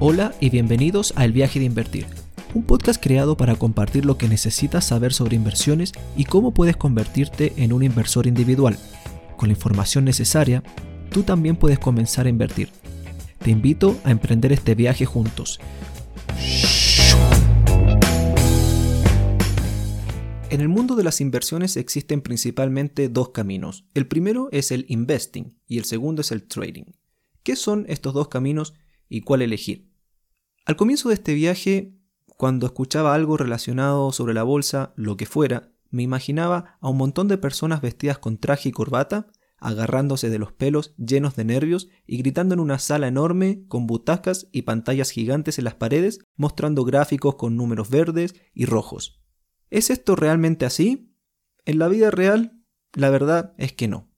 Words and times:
Hola 0.00 0.32
y 0.38 0.50
bienvenidos 0.50 1.12
a 1.16 1.24
El 1.24 1.32
viaje 1.32 1.58
de 1.58 1.64
invertir, 1.64 2.06
un 2.54 2.62
podcast 2.62 3.02
creado 3.02 3.36
para 3.36 3.56
compartir 3.56 4.04
lo 4.04 4.16
que 4.16 4.28
necesitas 4.28 4.86
saber 4.86 5.12
sobre 5.12 5.34
inversiones 5.34 5.90
y 6.16 6.24
cómo 6.24 6.54
puedes 6.54 6.76
convertirte 6.76 7.52
en 7.56 7.72
un 7.72 7.82
inversor 7.82 8.28
individual. 8.28 8.78
Con 9.36 9.48
la 9.48 9.54
información 9.54 10.04
necesaria, 10.04 10.62
tú 11.10 11.24
también 11.24 11.56
puedes 11.56 11.80
comenzar 11.80 12.26
a 12.26 12.28
invertir. 12.28 12.68
Te 13.40 13.50
invito 13.50 13.98
a 14.04 14.12
emprender 14.12 14.52
este 14.52 14.76
viaje 14.76 15.04
juntos. 15.04 15.58
En 20.50 20.60
el 20.60 20.68
mundo 20.68 20.94
de 20.94 21.02
las 21.02 21.20
inversiones 21.20 21.76
existen 21.76 22.20
principalmente 22.20 23.08
dos 23.08 23.30
caminos. 23.30 23.84
El 23.94 24.06
primero 24.06 24.48
es 24.52 24.70
el 24.70 24.86
investing 24.86 25.58
y 25.66 25.78
el 25.78 25.86
segundo 25.86 26.20
es 26.20 26.30
el 26.30 26.44
trading. 26.44 26.84
¿Qué 27.42 27.56
son 27.56 27.84
estos 27.88 28.14
dos 28.14 28.28
caminos 28.28 28.74
y 29.08 29.22
cuál 29.22 29.42
elegir? 29.42 29.87
Al 30.68 30.76
comienzo 30.76 31.08
de 31.08 31.14
este 31.14 31.32
viaje, 31.32 31.94
cuando 32.36 32.66
escuchaba 32.66 33.14
algo 33.14 33.38
relacionado 33.38 34.12
sobre 34.12 34.34
la 34.34 34.42
bolsa, 34.42 34.92
lo 34.96 35.16
que 35.16 35.24
fuera, 35.24 35.72
me 35.88 36.02
imaginaba 36.02 36.76
a 36.82 36.90
un 36.90 36.98
montón 36.98 37.26
de 37.26 37.38
personas 37.38 37.80
vestidas 37.80 38.18
con 38.18 38.36
traje 38.36 38.68
y 38.68 38.72
corbata, 38.72 39.28
agarrándose 39.56 40.28
de 40.28 40.38
los 40.38 40.52
pelos 40.52 40.94
llenos 40.98 41.36
de 41.36 41.46
nervios 41.46 41.88
y 42.06 42.18
gritando 42.18 42.52
en 42.52 42.60
una 42.60 42.78
sala 42.78 43.08
enorme 43.08 43.64
con 43.68 43.86
butacas 43.86 44.48
y 44.52 44.62
pantallas 44.62 45.08
gigantes 45.08 45.58
en 45.58 45.64
las 45.64 45.74
paredes 45.74 46.20
mostrando 46.36 46.84
gráficos 46.84 47.36
con 47.36 47.56
números 47.56 47.88
verdes 47.88 48.34
y 48.52 48.66
rojos. 48.66 49.22
¿Es 49.70 49.88
esto 49.88 50.16
realmente 50.16 50.66
así? 50.66 51.14
En 51.64 51.78
la 51.78 51.88
vida 51.88 52.10
real, 52.10 52.60
la 52.92 53.08
verdad 53.08 53.54
es 53.56 53.72
que 53.72 53.88
no. 53.88 54.10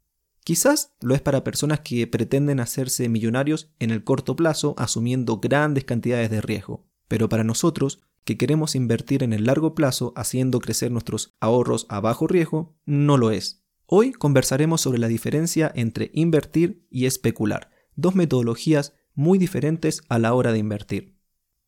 Quizás 0.45 0.95
lo 1.01 1.15
es 1.15 1.21
para 1.21 1.45
personas 1.45 1.81
que 1.81 2.07
pretenden 2.07 2.61
hacerse 2.61 3.09
millonarios 3.09 3.71
en 3.79 3.91
el 3.91 4.05
corto 4.05 4.37
plazo 4.37 4.75
asumiendo 4.79 5.39
grandes 5.39 5.85
cantidades 5.85 6.31
de 6.31 6.41
riesgo, 6.41 6.87
pero 7.09 7.29
para 7.29 7.45
nosotros, 7.45 8.01
que 8.25 8.37
queremos 8.37 8.75
invertir 8.75 9.23
en 9.23 9.33
el 9.33 9.45
largo 9.45 9.75
plazo 9.75 10.13
haciendo 10.17 10.61
crecer 10.61 10.91
nuestros 10.91 11.37
ahorros 11.41 11.87
a 11.89 12.01
bajo 12.01 12.27
riesgo, 12.27 12.77
no 12.87 13.17
lo 13.17 13.31
es. 13.31 13.65
Hoy 13.87 14.13
conversaremos 14.13 14.81
sobre 14.81 14.99
la 14.99 15.09
diferencia 15.09 15.71
entre 15.75 16.11
invertir 16.15 16.87
y 16.91 17.07
especular, 17.07 17.71
dos 17.97 18.15
metodologías 18.15 18.95
muy 19.15 19.39
diferentes 19.39 20.03
a 20.09 20.19
la 20.19 20.33
hora 20.35 20.53
de 20.53 20.59
invertir. 20.59 21.19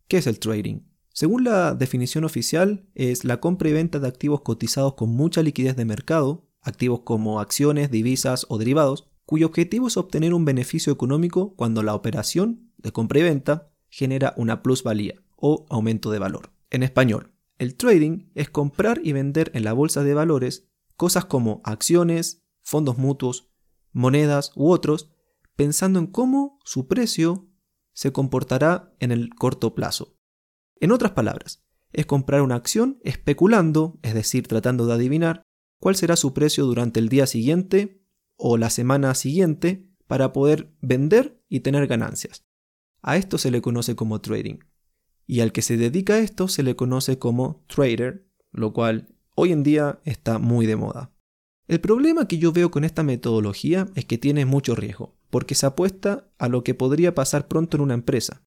¿Qué 0.09 0.19
es 0.19 0.27
el 0.27 0.39
trading? 0.39 0.83
Según 1.09 1.45
la 1.45 1.75
definición 1.75 2.25
oficial, 2.25 2.86
es 2.95 3.25
la 3.25 3.41
compra 3.41 3.69
y 3.69 3.73
venta 3.73 3.98
de 3.98 4.09
activos 4.09 4.42
cotizados 4.42 4.95
con 4.95 5.11
mucha 5.11 5.42
liquidez 5.42 5.77
de 5.77 5.84
mercado, 5.84 6.48
activos 6.62 7.00
como 7.00 7.41
acciones, 7.41 7.91
divisas 7.91 8.46
o 8.48 8.58
derivados, 8.58 9.08
cuyo 9.27 9.46
objetivo 9.46 9.88
es 9.88 9.96
obtener 9.96 10.34
un 10.34 10.44
beneficio 10.44 10.92
económico 10.92 11.55
cuando 11.55 11.82
la 11.82 11.94
operación 11.94 12.72
de 12.78 12.92
compra 12.92 13.20
y 13.20 13.22
venta 13.22 13.70
genera 13.88 14.34
una 14.36 14.62
plusvalía 14.62 15.22
o 15.36 15.66
aumento 15.68 16.10
de 16.10 16.18
valor. 16.18 16.52
En 16.70 16.83
español, 16.83 17.33
el 17.58 17.77
trading 17.77 18.30
es 18.34 18.48
comprar 18.48 19.00
y 19.05 19.12
vender 19.12 19.50
en 19.55 19.64
la 19.64 19.72
bolsa 19.72 20.02
de 20.02 20.14
valores 20.14 20.68
cosas 20.96 21.24
como 21.24 21.60
acciones, 21.64 22.42
fondos 22.62 22.98
mutuos, 22.98 23.50
monedas 23.92 24.52
u 24.55 24.70
otros, 24.70 25.10
pensando 25.56 25.98
en 25.98 26.06
cómo 26.06 26.58
su 26.64 26.88
precio 26.88 27.48
se 27.92 28.12
comportará 28.12 28.94
en 29.00 29.12
el 29.12 29.34
corto 29.34 29.74
plazo. 29.74 30.16
En 30.80 30.92
otras 30.92 31.12
palabras, 31.12 31.64
es 31.92 32.06
comprar 32.06 32.40
una 32.42 32.55
acción 32.55 32.98
especulando, 33.05 33.98
es 34.02 34.14
decir, 34.14 34.48
tratando 34.48 34.86
de 34.86 34.94
adivinar 34.94 35.42
cuál 35.83 35.97
será 35.97 36.14
su 36.14 36.33
precio 36.33 36.64
durante 36.64 37.00
el 37.00 37.08
día 37.08 37.27
siguiente 37.27 38.06
o 38.36 38.56
la 38.56 38.70
semana 38.70 39.16
siguiente 39.16 39.91
para 40.06 40.33
poder 40.33 40.72
vender 40.80 41.42
y 41.48 41.58
tener 41.58 41.89
ganancias. 41.89 42.47
A 43.02 43.16
esto 43.16 43.36
se 43.36 43.50
le 43.50 43.61
conoce 43.61 43.97
como 43.97 44.20
trading. 44.20 44.61
Y 45.27 45.41
al 45.41 45.50
que 45.50 45.61
se 45.61 45.77
dedica 45.77 46.14
a 46.14 46.18
esto 46.20 46.46
se 46.46 46.62
le 46.62 46.77
conoce 46.77 47.18
como 47.18 47.64
trader, 47.67 48.30
lo 48.52 48.73
cual 48.73 49.08
hoy 49.34 49.51
en 49.51 49.64
día 49.64 49.98
está 50.05 50.39
muy 50.39 50.67
de 50.67 50.77
moda. 50.77 51.11
El 51.67 51.80
problema 51.80 52.28
que 52.28 52.39
yo 52.39 52.52
veo 52.52 52.70
con 52.70 52.84
esta 52.84 53.02
metodología 53.02 53.89
es 53.96 54.05
que 54.05 54.18
tiene 54.18 54.46
mucho 54.46 54.77
riesgo, 54.77 55.17
porque 55.30 55.57
se 55.57 55.67
apuesta 55.67 56.30
a 56.39 56.48
lo 56.48 56.62
que 56.62 56.74
podría 56.74 57.17
pasar 57.17 57.48
pronto 57.48 57.77
en 57.77 57.83
una 57.83 57.95
empresa. 57.95 58.45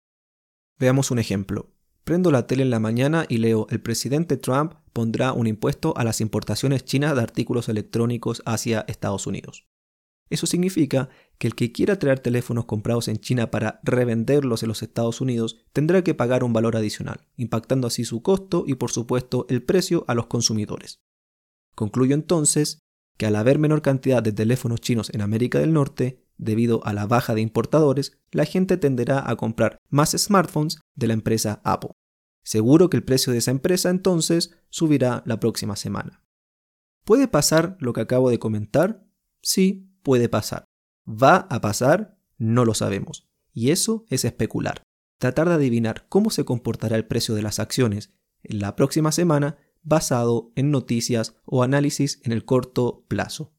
Veamos 0.79 1.11
un 1.11 1.19
ejemplo. 1.19 1.74
Prendo 2.05 2.31
la 2.31 2.47
tele 2.47 2.63
en 2.63 2.71
la 2.71 2.81
mañana 2.81 3.25
y 3.29 3.39
leo 3.39 3.67
el 3.71 3.81
presidente 3.81 4.37
Trump 4.37 4.75
pondrá 4.93 5.33
un 5.33 5.47
impuesto 5.47 5.97
a 5.97 6.05
las 6.05 6.21
importaciones 6.21 6.85
chinas 6.85 7.17
de 7.17 7.23
artículos 7.23 7.71
electrónicos 7.71 8.43
hacia 8.45 8.85
Estados 8.89 9.27
Unidos. 9.27 9.67
Eso 10.29 10.47
significa 10.47 11.09
que 11.39 11.47
el 11.47 11.55
que 11.55 11.73
quiera 11.73 11.99
traer 11.99 12.21
teléfonos 12.21 12.67
comprados 12.67 13.09
en 13.09 13.19
China 13.19 13.51
para 13.51 13.81
revenderlos 13.83 14.63
en 14.63 14.69
los 14.69 14.83
Estados 14.83 15.21
Unidos 15.21 15.65
tendrá 15.73 16.05
que 16.05 16.15
pagar 16.15 16.45
un 16.45 16.53
valor 16.53 16.77
adicional, 16.77 17.27
impactando 17.37 17.87
así 17.87 18.05
su 18.05 18.23
costo 18.23 18.65
y 18.67 18.75
por 18.75 18.91
supuesto 18.91 19.47
el 19.49 19.63
precio 19.63 20.05
a 20.07 20.15
los 20.15 20.27
consumidores. 20.27 21.01
Concluyo 21.75 22.15
entonces 22.15 22.79
que 23.17 23.27
al 23.27 23.37
haber 23.37 23.59
menor 23.59 23.81
cantidad 23.81 24.23
de 24.23 24.33
teléfonos 24.33 24.81
chinos 24.81 25.11
en 25.15 25.21
América 25.21 25.59
del 25.59 25.73
Norte, 25.73 26.24
debido 26.37 26.85
a 26.85 26.93
la 26.93 27.07
baja 27.07 27.35
de 27.35 27.41
importadores, 27.41 28.19
la 28.31 28.45
gente 28.45 28.77
tenderá 28.77 29.29
a 29.29 29.37
comprar 29.37 29.79
más 29.89 30.11
smartphones 30.11 30.81
de 30.95 31.07
la 31.07 31.15
empresa 31.15 31.61
Apple. 31.65 31.91
Seguro 32.43 32.91
que 32.91 32.97
el 32.97 33.05
precio 33.05 33.33
de 33.33 33.39
esa 33.39 33.51
empresa 33.51 33.91
entonces 33.91 34.57
subirá 34.69 35.23
la 35.27 35.41
próxima 35.41 35.77
semana. 35.77 36.23
¿Puede 37.05 37.29
pasar 37.29 37.77
lo 37.81 37.93
que 37.93 38.03
acabo 38.03 38.31
de 38.31 38.39
comentar? 38.39 39.07
Sí, 39.43 39.91
puede 40.03 40.29
pasar. 40.29 40.65
¿Va 41.07 41.37
a 41.51 41.61
pasar? 41.61 42.19
No 42.39 42.65
lo 42.65 42.75
sabemos. 42.75 43.27
Y 43.53 43.71
eso 43.71 44.05
es 44.09 44.25
especular. 44.25 44.83
Tratar 45.19 45.49
de 45.49 45.55
adivinar 45.55 46.07
cómo 46.09 46.31
se 46.31 46.45
comportará 46.45 46.97
el 46.97 47.07
precio 47.07 47.35
de 47.35 47.43
las 47.43 47.59
acciones 47.59 48.13
en 48.43 48.59
la 48.59 48.77
próxima 48.77 49.13
semana 49.13 49.57
basado 49.83 50.53
en 50.55 50.71
noticias 50.71 51.37
o 51.45 51.63
análisis 51.63 52.21
en 52.25 52.33
el 52.33 52.45
corto 52.45 53.05
plazo. 53.09 53.54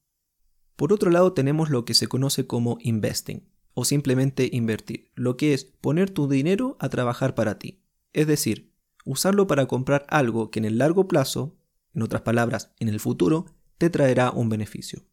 Por 0.75 0.91
otro 0.91 1.09
lado 1.09 1.34
tenemos 1.34 1.69
lo 1.69 1.86
que 1.86 1.94
se 1.94 2.08
conoce 2.08 2.47
como 2.47 2.78
investing 2.81 3.47
o 3.74 3.86
simplemente 3.86 4.50
invertir, 4.52 5.12
lo 5.16 5.38
que 5.38 5.53
es 5.53 5.66
poner 5.66 6.09
tu 6.09 6.28
dinero 6.28 6.78
a 6.80 6.90
trabajar 6.90 7.36
para 7.36 7.59
ti. 7.59 7.81
Es 8.13 8.28
decir, 8.28 8.74
usarlo 9.03 9.47
para 9.47 9.68
comprar 9.68 10.06
algo 10.09 10.50
que 10.50 10.59
en 10.59 10.66
el 10.66 10.78
largo 10.78 11.08
plazo, 11.08 11.58
en 11.94 12.02
otras 12.02 12.22
palabras, 12.22 12.74
en 12.80 12.90
el 12.90 13.00
futuro, 13.00 13.46
te 13.78 13.90
traerá 13.90 14.31
un 14.31 14.50
beneficio. 14.50 15.06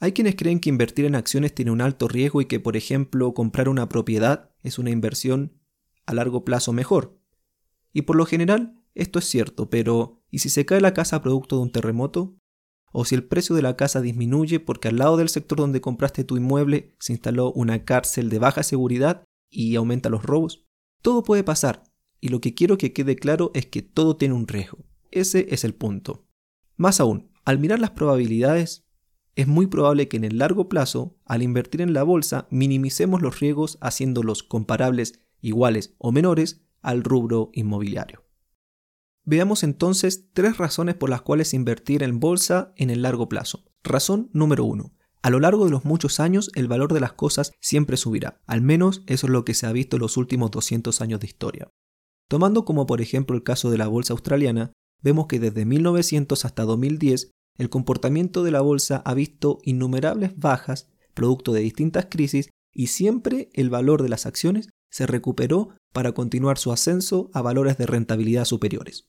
Hay 0.00 0.12
quienes 0.12 0.36
creen 0.36 0.60
que 0.60 0.68
invertir 0.68 1.04
en 1.04 1.14
acciones 1.14 1.54
tiene 1.54 1.70
un 1.70 1.80
alto 1.80 2.08
riesgo 2.08 2.40
y 2.40 2.46
que, 2.46 2.60
por 2.60 2.76
ejemplo, 2.76 3.34
comprar 3.34 3.68
una 3.68 3.88
propiedad 3.88 4.50
es 4.62 4.78
una 4.78 4.90
inversión 4.90 5.58
a 6.06 6.14
largo 6.14 6.44
plazo 6.44 6.72
mejor. 6.72 7.18
Y 7.92 8.02
por 8.02 8.16
lo 8.16 8.24
general, 8.24 8.80
esto 8.94 9.18
es 9.18 9.26
cierto, 9.26 9.70
pero 9.70 10.22
¿y 10.30 10.38
si 10.38 10.50
se 10.50 10.64
cae 10.64 10.80
la 10.80 10.94
casa 10.94 11.20
producto 11.20 11.56
de 11.56 11.62
un 11.62 11.72
terremoto? 11.72 12.36
O 12.92 13.04
si 13.04 13.14
el 13.14 13.24
precio 13.24 13.54
de 13.54 13.62
la 13.62 13.76
casa 13.76 14.00
disminuye 14.00 14.60
porque 14.60 14.88
al 14.88 14.96
lado 14.96 15.16
del 15.16 15.28
sector 15.28 15.58
donde 15.58 15.80
compraste 15.80 16.24
tu 16.24 16.36
inmueble 16.36 16.94
se 16.98 17.12
instaló 17.12 17.52
una 17.52 17.84
cárcel 17.84 18.28
de 18.28 18.38
baja 18.38 18.62
seguridad 18.62 19.24
y 19.50 19.76
aumenta 19.76 20.10
los 20.10 20.22
robos. 20.22 20.66
Todo 21.02 21.22
puede 21.22 21.44
pasar, 21.44 21.84
y 22.20 22.28
lo 22.28 22.40
que 22.40 22.54
quiero 22.54 22.78
que 22.78 22.92
quede 22.92 23.16
claro 23.16 23.50
es 23.54 23.66
que 23.66 23.82
todo 23.82 24.16
tiene 24.16 24.34
un 24.34 24.48
riesgo. 24.48 24.78
Ese 25.10 25.46
es 25.50 25.64
el 25.64 25.74
punto. 25.74 26.26
Más 26.76 27.00
aún, 27.00 27.30
al 27.44 27.58
mirar 27.58 27.78
las 27.78 27.90
probabilidades, 27.90 28.86
es 29.36 29.46
muy 29.46 29.68
probable 29.68 30.08
que 30.08 30.16
en 30.16 30.24
el 30.24 30.38
largo 30.38 30.68
plazo, 30.68 31.16
al 31.24 31.42
invertir 31.42 31.80
en 31.80 31.92
la 31.92 32.02
bolsa, 32.02 32.48
minimicemos 32.50 33.22
los 33.22 33.38
riesgos 33.40 33.78
haciéndolos 33.80 34.42
comparables, 34.42 35.20
iguales 35.40 35.94
o 35.98 36.10
menores 36.10 36.64
al 36.82 37.04
rubro 37.04 37.50
inmobiliario. 37.52 38.27
Veamos 39.30 39.62
entonces 39.62 40.30
tres 40.32 40.56
razones 40.56 40.94
por 40.94 41.10
las 41.10 41.20
cuales 41.20 41.52
invertir 41.52 42.02
en 42.02 42.18
bolsa 42.18 42.72
en 42.76 42.88
el 42.88 43.02
largo 43.02 43.28
plazo. 43.28 43.66
Razón 43.84 44.30
número 44.32 44.64
uno. 44.64 44.94
A 45.20 45.28
lo 45.28 45.38
largo 45.38 45.66
de 45.66 45.70
los 45.70 45.84
muchos 45.84 46.18
años 46.18 46.50
el 46.54 46.66
valor 46.66 46.94
de 46.94 47.00
las 47.00 47.12
cosas 47.12 47.52
siempre 47.60 47.98
subirá, 47.98 48.40
al 48.46 48.62
menos 48.62 49.02
eso 49.06 49.26
es 49.26 49.30
lo 49.30 49.44
que 49.44 49.52
se 49.52 49.66
ha 49.66 49.72
visto 49.72 49.96
en 49.96 50.00
los 50.00 50.16
últimos 50.16 50.50
200 50.50 51.02
años 51.02 51.20
de 51.20 51.26
historia. 51.26 51.68
Tomando 52.26 52.64
como 52.64 52.86
por 52.86 53.02
ejemplo 53.02 53.36
el 53.36 53.42
caso 53.42 53.70
de 53.70 53.76
la 53.76 53.86
bolsa 53.86 54.14
australiana, 54.14 54.72
vemos 55.02 55.26
que 55.26 55.38
desde 55.38 55.66
1900 55.66 56.46
hasta 56.46 56.62
2010 56.64 57.30
el 57.58 57.68
comportamiento 57.68 58.42
de 58.44 58.52
la 58.52 58.62
bolsa 58.62 59.02
ha 59.04 59.12
visto 59.12 59.58
innumerables 59.62 60.38
bajas 60.38 60.88
producto 61.12 61.52
de 61.52 61.60
distintas 61.60 62.06
crisis 62.08 62.48
y 62.72 62.86
siempre 62.86 63.50
el 63.52 63.68
valor 63.68 64.02
de 64.02 64.08
las 64.08 64.24
acciones 64.24 64.70
se 64.90 65.06
recuperó 65.06 65.74
para 65.92 66.12
continuar 66.12 66.56
su 66.56 66.72
ascenso 66.72 67.28
a 67.34 67.42
valores 67.42 67.76
de 67.76 67.84
rentabilidad 67.84 68.46
superiores. 68.46 69.06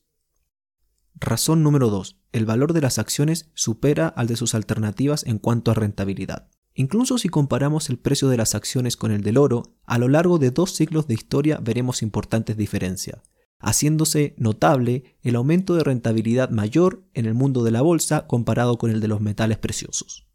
Razón 1.22 1.62
número 1.62 1.90
2. 1.90 2.16
El 2.32 2.46
valor 2.46 2.72
de 2.72 2.80
las 2.80 2.98
acciones 2.98 3.50
supera 3.52 4.08
al 4.08 4.26
de 4.26 4.36
sus 4.36 4.54
alternativas 4.54 5.22
en 5.26 5.38
cuanto 5.38 5.70
a 5.70 5.74
rentabilidad. 5.74 6.48
Incluso 6.72 7.18
si 7.18 7.28
comparamos 7.28 7.90
el 7.90 7.98
precio 7.98 8.28
de 8.30 8.38
las 8.38 8.54
acciones 8.54 8.96
con 8.96 9.12
el 9.12 9.20
del 9.20 9.36
oro, 9.36 9.74
a 9.84 9.98
lo 9.98 10.08
largo 10.08 10.38
de 10.38 10.50
dos 10.50 10.74
siglos 10.74 11.06
de 11.06 11.14
historia 11.14 11.58
veremos 11.62 12.00
importantes 12.00 12.56
diferencias, 12.56 13.20
haciéndose 13.58 14.34
notable 14.38 15.18
el 15.20 15.36
aumento 15.36 15.74
de 15.74 15.84
rentabilidad 15.84 16.48
mayor 16.48 17.04
en 17.12 17.26
el 17.26 17.34
mundo 17.34 17.64
de 17.64 17.72
la 17.72 17.82
bolsa 17.82 18.26
comparado 18.26 18.78
con 18.78 18.90
el 18.90 19.00
de 19.00 19.08
los 19.08 19.20
metales 19.20 19.58
preciosos. 19.58 20.26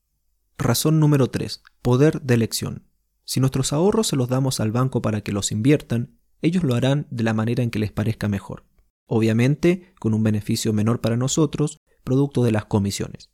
Razón 0.55 0.99
número 0.99 1.31
3. 1.31 1.63
Poder 1.81 2.21
de 2.21 2.35
elección. 2.35 2.83
Si 3.23 3.39
nuestros 3.39 3.73
ahorros 3.73 4.05
se 4.05 4.17
los 4.17 4.29
damos 4.29 4.59
al 4.59 4.71
banco 4.71 5.01
para 5.01 5.21
que 5.21 5.31
los 5.31 5.51
inviertan, 5.51 6.19
ellos 6.43 6.63
lo 6.63 6.75
harán 6.75 7.07
de 7.09 7.23
la 7.23 7.33
manera 7.33 7.63
en 7.63 7.71
que 7.71 7.79
les 7.79 7.91
parezca 7.91 8.27
mejor. 8.27 8.65
Obviamente, 9.07 9.93
con 9.99 10.13
un 10.13 10.23
beneficio 10.23 10.73
menor 10.73 11.01
para 11.01 11.17
nosotros, 11.17 11.79
producto 12.03 12.43
de 12.43 12.51
las 12.51 12.65
comisiones. 12.65 13.29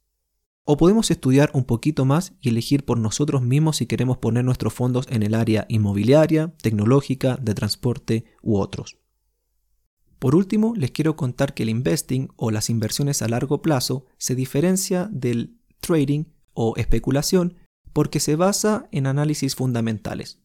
O 0.64 0.78
podemos 0.78 1.10
estudiar 1.10 1.50
un 1.54 1.64
poquito 1.64 2.06
más 2.06 2.34
y 2.40 2.50
elegir 2.50 2.86
por 2.86 3.00
nosotros 3.00 3.42
mismos 3.42 3.78
si 3.78 3.88
queremos 3.88 4.18
poner 4.18 4.46
nuestros 4.46 4.74
fondos 4.74 5.08
en 5.10 5.24
el 5.24 5.34
área 5.34 5.66
inmobiliaria, 5.70 6.54
tecnológica, 6.62 7.38
de 7.42 7.54
transporte 7.54 8.26
u 8.42 8.58
otros. 8.58 8.98
Por 10.20 10.36
último, 10.36 10.74
les 10.76 10.92
quiero 10.92 11.16
contar 11.16 11.56
que 11.56 11.64
el 11.64 11.70
investing 11.70 12.30
o 12.36 12.52
las 12.52 12.70
inversiones 12.70 13.24
a 13.24 13.28
largo 13.28 13.64
plazo 13.64 14.06
se 14.18 14.36
diferencia 14.36 15.10
del 15.12 15.58
trading 15.80 16.26
o 16.54 16.76
especulación 16.78 17.58
porque 17.92 18.20
se 18.20 18.36
basa 18.36 18.88
en 18.92 19.08
análisis 19.08 19.56
fundamentales. 19.56 20.41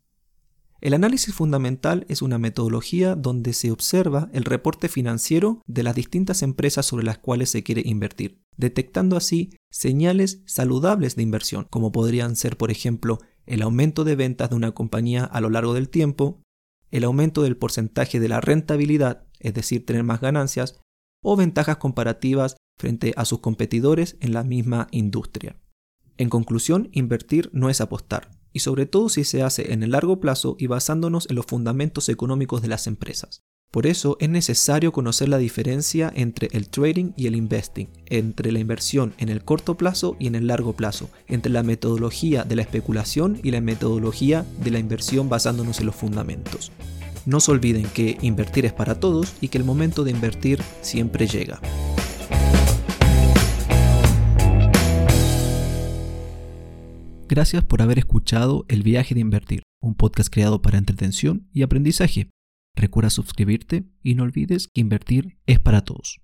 El 0.81 0.93
análisis 0.93 1.35
fundamental 1.35 2.05
es 2.09 2.21
una 2.21 2.39
metodología 2.39 3.15
donde 3.15 3.55
se 3.55 3.71
observa 3.71 4.29
el 4.33 4.45
reporte 4.45 4.89
financiero 4.89 5.63
de 5.67 5.83
las 5.83 5.95
distintas 5.95 6.43
empresas 6.43 6.85
sobre 6.85 7.05
las 7.05 7.19
cuales 7.19 7.51
se 7.51 7.63
quiere 7.63 7.83
invertir, 7.85 8.43
detectando 8.57 9.17
así 9.17 9.57
señales 9.71 10.43
saludables 10.45 11.17
de 11.17 11.23
inversión, 11.23 11.67
como 11.71 11.93
podrían 11.93 12.37
ser, 12.37 12.59
por 12.59 12.71
ejemplo, 12.71 13.19
el 13.47 13.63
aumento 13.63 14.05
de 14.05 14.17
ventas 14.17 14.51
de 14.51 14.57
una 14.57 14.73
compañía 14.73 15.25
a 15.25 15.41
lo 15.41 15.49
largo 15.49 15.73
del 15.73 15.89
tiempo, 15.89 16.43
el 16.91 17.05
aumento 17.05 17.43
del 17.43 17.57
porcentaje 17.57 18.21
de 18.21 18.29
la 18.29 18.41
rentabilidad, 18.43 19.27
es 19.41 19.55
decir, 19.55 19.87
tener 19.87 20.03
más 20.03 20.21
ganancias, 20.21 20.79
o 21.23 21.37
ventajas 21.37 21.79
comparativas 21.79 22.57
frente 22.79 23.15
a 23.17 23.25
sus 23.25 23.39
competidores 23.41 24.17
en 24.21 24.35
la 24.35 24.45
misma 24.45 24.89
industria. 24.91 25.57
En 26.19 26.29
conclusión, 26.29 26.89
invertir 26.93 27.51
no 27.53 27.71
es 27.71 27.81
apostar, 27.81 28.31
y 28.57 28.61
sobre 28.61 28.87
todo 28.87 29.11
si 29.11 29.25
se 29.25 29.43
hace 29.43 29.75
en 29.75 29.83
el 29.83 29.91
largo 29.91 30.19
plazo 30.19 30.57
y 30.59 30.67
basándonos 30.67 31.29
en 31.29 31.37
los 31.37 31.45
fundamentos 31.45 32.09
económicos 32.09 32.63
de 32.63 32.69
las 32.69 32.87
empresas. 32.87 33.43
Por 33.71 33.87
eso 33.87 34.17
es 34.19 34.31
necesario 34.31 34.93
conocer 34.93 35.29
la 35.29 35.37
diferencia 35.37 36.11
entre 36.17 36.49
el 36.53 36.71
trading 36.71 37.13
y 37.19 37.27
el 37.27 37.37
investing, 37.37 37.89
entre 38.07 38.53
la 38.53 38.59
inversión 38.59 39.13
en 39.19 39.29
el 39.29 39.45
corto 39.45 39.77
plazo 39.77 40.17
y 40.19 40.29
en 40.29 40.37
el 40.37 40.47
largo 40.47 40.73
plazo, 40.73 41.11
entre 41.29 41.53
la 41.53 41.63
metodología 41.63 42.45
de 42.45 42.57
la 42.57 42.63
especulación 42.63 43.39
y 43.43 43.51
la 43.51 43.61
metodología 43.61 44.47
de 44.65 44.71
la 44.71 44.79
inversión 44.79 45.29
basándonos 45.29 45.81
en 45.81 45.87
los 45.87 45.95
fundamentos. 45.95 46.73
No 47.27 47.41
se 47.41 47.51
olviden 47.51 47.85
que 47.93 48.17
invertir 48.23 48.65
es 48.65 48.73
para 48.73 48.99
todos 48.99 49.35
y 49.43 49.49
que 49.49 49.59
el 49.59 49.65
momento 49.65 50.03
de 50.03 50.13
invertir 50.13 50.63
siempre 50.81 51.27
llega. 51.27 51.61
Gracias 57.29 57.65
por 57.65 57.83
haber 57.83 57.99
escuchado 57.99 58.65
El 58.69 58.85
viaje 58.85 59.13
de 59.13 59.21
invertir, 59.21 59.63
un 59.83 59.97
podcast 59.97 60.33
creado 60.33 60.63
para 60.63 60.79
entretención 60.79 61.49
y 61.53 61.63
aprendizaje. 61.63 62.31
Recuerda 62.77 63.11
suscribirte 63.11 63.85
y 64.01 64.15
no 64.15 64.23
olvides 64.23 64.69
que 64.69 64.81
invertir 64.81 65.37
es 65.47 65.59
para 65.59 65.83
todos. 65.83 66.15